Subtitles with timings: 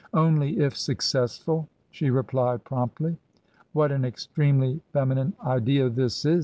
[0.25, 3.17] "Only if successful!" she replied, promptly.
[3.71, 6.39] "What an extremely feminine idea this is!"